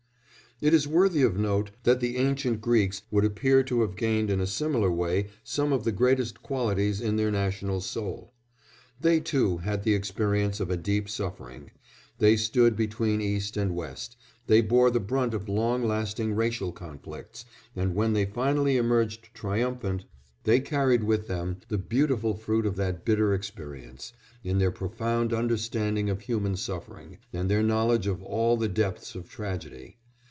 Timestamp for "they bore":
14.45-14.91